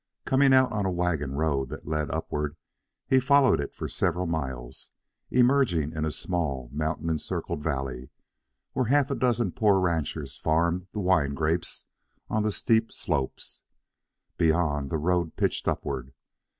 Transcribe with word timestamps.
Coming 0.25 0.51
out 0.51 0.71
on 0.71 0.83
a 0.87 0.91
wagon 0.91 1.35
road 1.35 1.69
that 1.69 1.85
led 1.87 2.09
upward, 2.09 2.55
he 3.05 3.19
followed 3.19 3.59
it 3.59 3.75
for 3.75 3.87
several 3.87 4.25
miles, 4.25 4.89
emerging 5.29 5.93
in 5.93 6.05
a 6.05 6.09
small, 6.09 6.69
mountain 6.73 7.07
encircled 7.07 7.61
valley, 7.61 8.09
where 8.73 8.85
half 8.87 9.11
a 9.11 9.15
dozen 9.15 9.51
poor 9.51 9.79
ranchers 9.79 10.35
farmed 10.35 10.87
the 10.91 10.99
wine 10.99 11.35
grapes 11.35 11.85
on 12.31 12.41
the 12.41 12.51
steep 12.51 12.91
slopes. 12.91 13.61
Beyond, 14.37 14.89
the 14.89 14.97
road 14.97 15.35
pitched 15.35 15.67
upward. 15.67 16.13